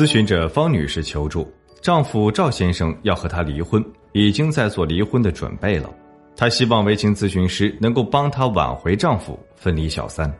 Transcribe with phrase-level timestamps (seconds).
[0.00, 1.46] 咨询者方女士求助，
[1.82, 5.90] 丈夫赵先生要和她离婚，已经在做离婚的准备了。
[6.34, 10.34] 她希望维情咨询师能够帮她挽回丈夫，分离小三。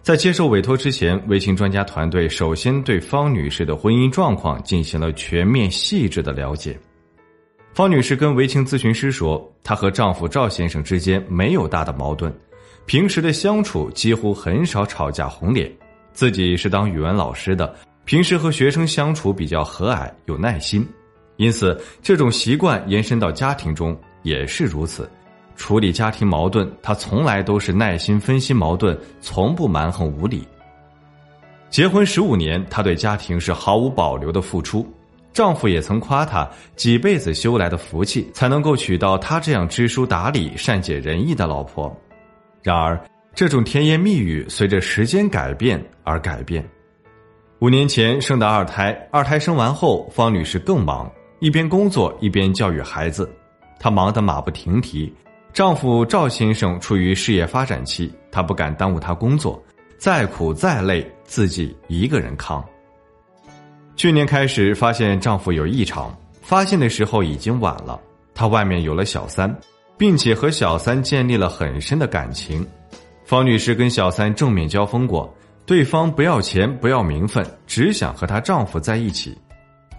[0.00, 6.74] 在接受委托之前，维情专家团队首先对方女士的婚姻状况进行了全面细致的了解。
[7.74, 12.34] 方女士跟维情咨询师说，她和丈夫赵先生之间没有大的矛盾，
[12.86, 15.70] 平时的相处几乎很少吵架红脸，
[16.14, 17.70] 自己是当语文老师的。
[18.04, 20.86] 平时和学生相处比较和蔼有耐心，
[21.36, 25.08] 因此这种习惯延伸到家庭中也是如此。
[25.56, 30.46] 处理家庭矛盾，他从来都是耐心分析矛盾，从不蛮横无理。
[31.70, 34.86] 结婚十五年，她对家庭是毫无保留的付出。
[35.32, 41.92] 丈夫也曾夸她几辈子修来的福气，才能够娶到她这样知书达理、善解人意的老婆。
[42.62, 43.00] 然而，
[43.34, 46.64] 这种甜言蜜语随着时间改变而改变。
[47.64, 53.26] 五年前生的二胎，二胎生完后，方女士更忙，一边工作一边教育孩子，
[53.80, 55.10] 她忙得马不停蹄。
[55.50, 59.58] 丈夫赵先生处于事业发展期，她不敢耽误他工作，
[59.96, 62.62] 再苦再累自己一个人扛。
[63.96, 67.98] 去年开始发现丈夫有异常，发现的时候已经晚了，
[68.34, 69.50] 他外面有了小三，
[69.96, 72.66] 并且和小三建立了很深的感情。
[73.24, 75.34] 方女士跟小三正面交锋过。
[75.66, 79.36] 对方不要钱，不要名分，只想和她丈夫在一起。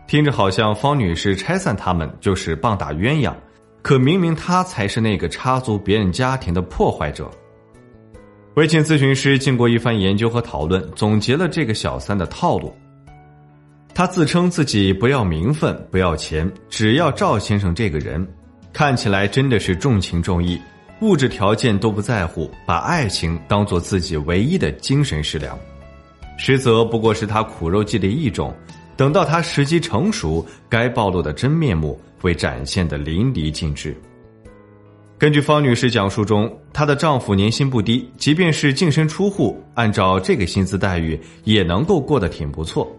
[0.07, 3.33] 听着好像方女士拆散他们就是棒打鸳鸯，
[3.81, 7.29] 可明明她才是那个插足别人家庭的破坏者。
[8.53, 12.73] 微信咨询师经过一番研究和讨论，总结了这个小三的套路。
[13.93, 18.25] 他自称自己不要名分，不要钱，只要赵先生这个人，
[18.71, 20.61] 看起来真的是重情重义。
[21.01, 25.57] 物质条件都不在乎，把爱情当做自己唯一的精神食粮，
[26.37, 28.53] 实则不过是他苦肉计的一种。
[28.97, 33.93] 等到他时机成熟，该暴露的真面目会展现的淋漓尽致。
[35.17, 42.89] 根据方女士讲述中，她的丈夫年薪不低，即便是净身出户，按照这个薪资待遇，也能够过得挺不错。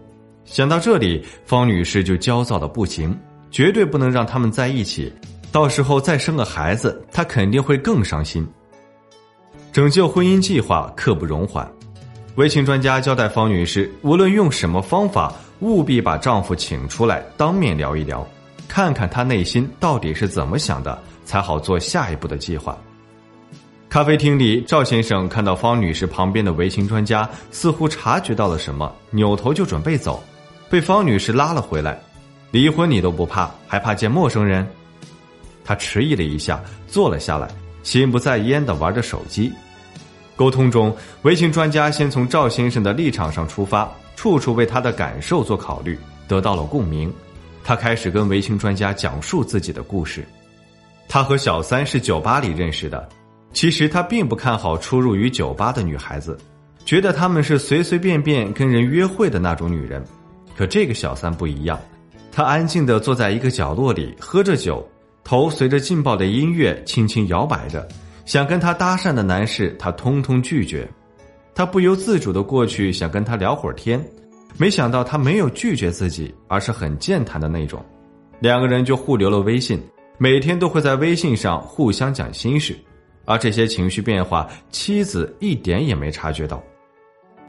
[0.45, 3.15] 想到这里，方女士就焦躁的不行，
[3.49, 5.11] 绝对不能让他们在一起。
[5.51, 8.47] 到时候再生个孩子，她肯定会更伤心。
[9.71, 11.67] 拯救婚姻计划刻不容缓，
[12.35, 18.27] 微情专家交代方女士，无论用什么方法，务必把丈夫请出来，当面聊一聊，
[18.67, 22.77] 看看他内心到底是怎么想的，才好做下一步的计划。
[23.89, 30.21] 咖啡厅里，赵先生看到方女士旁边的微情专家似乎察觉到了什么，扭头就准备走，
[30.69, 31.99] 被方女士拉了回来。
[32.51, 34.67] 离婚你都不怕，还怕见陌生人？
[35.67, 37.49] 他迟疑了一下，坐了下来，
[37.83, 39.51] 心不在焉的玩着手机。
[40.37, 47.13] 沟通中，微情专家先从赵先生的立场上出发，处处为他的感受做考虑，得到了共鸣。
[47.65, 50.25] 他开始跟微情专家讲述自己的故事。
[51.09, 53.09] 他和小三是酒吧里认识的，
[53.51, 56.37] 其实他并不看好出入于酒吧的女孩子，
[56.85, 60.01] 觉得她们是随随便便跟人约会的那种女人。
[60.55, 61.77] 可这个小三不一样，
[62.31, 64.87] 她安静的坐在一个角落里，喝着酒。
[65.27, 67.85] 头随着劲爆的音乐轻轻摇摆着，
[68.23, 70.89] 想跟他搭讪的男士，他通通拒绝。
[71.53, 74.01] 他不由自主的过去想跟他聊会儿天，
[74.55, 77.85] 没想到他没有拒绝自己，而是很健谈的那种。
[78.39, 79.77] 两个人就互留了微信，
[80.17, 82.73] 每天都会在微信上互相讲心事，
[83.25, 86.63] 而这些情绪变化，妻子一点也没察觉到。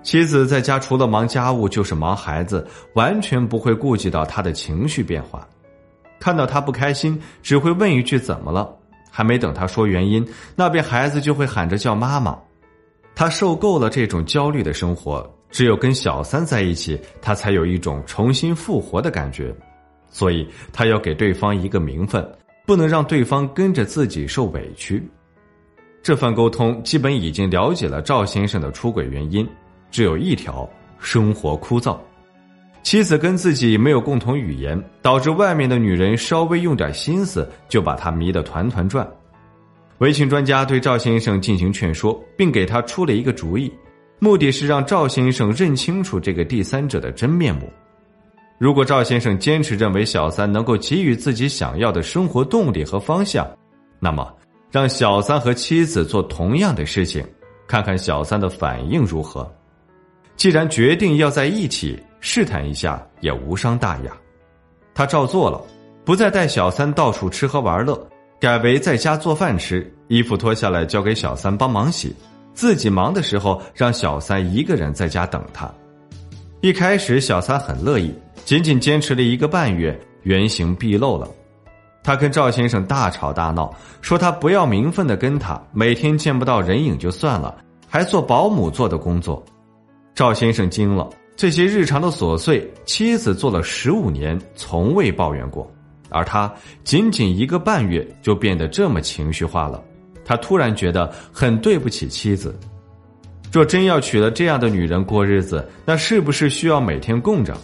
[0.03, 5.47] 妻子在家除了忙家务就是忙孩子，完全不会顾及到他的情绪变化。
[6.20, 8.74] 看到他不开心，只会问一句“怎么了”，
[9.10, 10.26] 还没等他说原因，
[10.56, 12.38] 那边孩子就会喊着叫妈妈。
[13.15, 19.54] 他受够了这种焦虑的生活，只有跟小三在一起，他才有一种重新复活的感觉。
[20.10, 22.26] 所以，他要给对方一个名分，
[22.66, 25.06] 不能让对方跟着自己受委屈。
[26.03, 29.47] 这番沟通基本已经了解了赵先生的出轨原因，
[29.91, 30.68] 只有一条：
[30.98, 31.98] 生活枯燥。
[32.83, 39.07] 妻子跟自己没有共同语言，导致外面的女人稍微用点心思就把他迷得团团转。
[39.98, 43.71] 维情专家对赵先生进行劝说，并给他出了一个主意，
[44.21, 47.71] 目的是让赵先生认清楚这个第三者的真面目。
[48.59, 53.47] 如果赵先生坚持认为小三能够给予自己想要的生活动力和方向，
[54.01, 54.33] 那么
[54.71, 57.25] 让小三和妻子做同样的事情，
[57.66, 59.48] 看看小三的反应如何。
[60.36, 64.12] 既然决定要在一起，试探一下也无伤大雅。
[64.94, 65.60] 他照做了，
[66.04, 67.98] 不再带小三到处吃喝玩乐，
[68.41, 72.15] 改为在家做饭吃，衣服脱下来交给小三帮忙洗，
[72.54, 75.70] 自己忙的时候让小三一个人在家等他。
[76.60, 78.15] 一开始小三很乐意。
[78.44, 81.28] 仅仅坚持了一个半月，原形毕露了。
[82.03, 83.70] 他跟赵先生大吵大闹，
[84.00, 87.54] 说他不要名分的跟他，每天见不到人影就算了，
[87.86, 89.44] 还做保姆做的工作。
[90.15, 91.06] 赵先生惊了，
[91.39, 95.73] 这些日常的琐碎，妻子做了十五年，从未抱怨过，
[96.09, 96.53] 而他
[96.83, 99.81] 仅仅一个半月就变得这么情绪化了。
[100.25, 102.59] 他突然觉得很对不起妻子。
[103.53, 107.57] 若真要娶了这样的女人过日子，那是不是需要每天供着？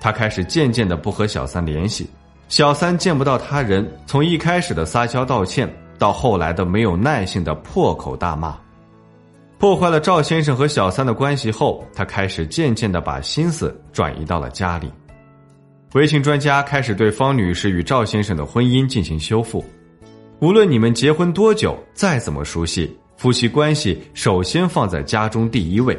[0.00, 2.10] 他开始渐渐的不和小三联系，
[2.48, 8.58] 小三见不到他人，从一开始的撒娇道歉，到后来的没有耐性的破口大骂，
[9.60, 14.90] 破坏了赵先生和小三的关系后，他开始渐渐的把心思转移到了家里。
[15.92, 19.62] 微信专家开始对方女士与赵先生的婚姻进行修复。
[20.38, 25.94] 无论你们结婚多久，再怎么熟悉，夫妻关系首先放在家中第一位。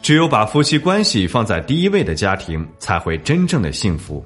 [0.00, 4.24] 只有把夫妻关系放在第一位的家庭，才会真正的幸福。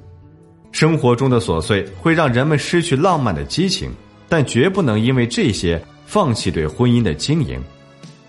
[0.71, 3.91] 生活中的琐碎会让人们失去浪漫的激情，
[4.29, 7.61] 但绝不能因为这些放弃对婚姻的经营。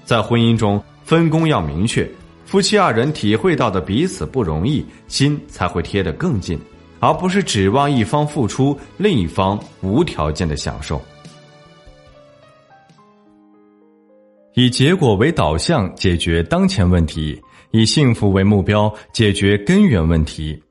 [0.04, 2.08] 在婚姻中，分工要明确，
[2.44, 6.58] 夫妻二人体会到的彼此不容易，心才会贴得更近，
[7.00, 11.00] 而不是指望一方付出，另一方无条件的享受。
[14.54, 17.40] 以结果为导向解决当前问题，
[17.70, 20.62] 以幸福为目标解决根源问题。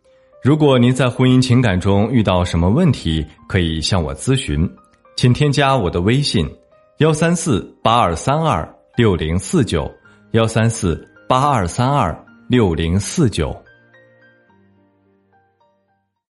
[0.44, 4.70] 如果您在婚姻情感中遇到什么问题，可以向我咨询，
[5.16, 6.48] 请添加我的微信：
[6.98, 9.90] 幺三四八二三二六零四九，
[10.32, 12.14] 幺三四八二三二
[12.48, 13.61] 六零四九。